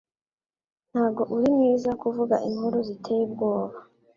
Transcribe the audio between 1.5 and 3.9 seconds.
mwiza kuvuga inkuru ziteye ubwoba.